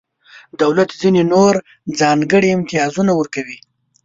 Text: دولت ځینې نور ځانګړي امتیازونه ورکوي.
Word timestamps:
دولت 0.61 0.89
ځینې 1.01 1.21
نور 1.33 1.53
ځانګړي 1.99 2.49
امتیازونه 2.53 3.11
ورکوي. 3.15 3.57